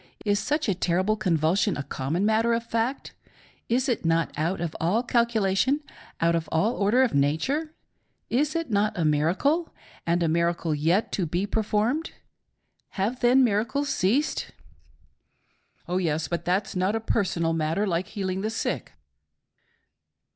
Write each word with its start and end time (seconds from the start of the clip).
Is 0.25 0.39
such 0.39 0.67
a 0.67 0.73
terrible 0.73 1.15
convulsion 1.15 1.77
a 1.77 1.83
common 1.83 2.25
matter 2.25 2.53
of 2.55 2.63
fact. 2.65 3.13
Is 3.69 3.87
it 3.87 4.03
not 4.03 4.31
out 4.35 4.59
of 4.59 4.75
all 4.79 5.03
calculation, 5.03 5.81
out 6.19 6.33
of 6.33 6.49
"all 6.51 6.73
order 6.73 7.03
of 7.03 7.13
nature? 7.13 7.75
Is 8.27 8.55
it 8.55 8.71
tiot 8.71 8.93
a 8.95 9.05
miracle— 9.05 9.71
and 10.07 10.23
a 10.23 10.27
miracle 10.27 10.73
yet 10.73 11.11
to 11.11 11.27
be 11.27 11.45
performed.— 11.45 12.13
Have 12.97 13.19
then 13.19 13.43
miracles 13.43 13.89
ceased} 13.89 14.47
L. 14.49 14.49
P.: 14.49 14.53
Oh 15.87 15.97
yes; 15.97 16.27
but 16.27 16.45
that's 16.45 16.75
not 16.75 16.95
a 16.95 16.99
personal 16.99 17.53
matter 17.53 17.85
like 17.85 18.07
heal 18.07 18.31
ing 18.31 18.41
the 18.41 18.49
sick. 18.49 18.93